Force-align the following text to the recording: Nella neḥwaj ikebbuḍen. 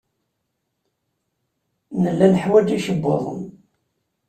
Nella 2.03 2.27
neḥwaj 2.27 2.67
ikebbuḍen. 2.77 3.41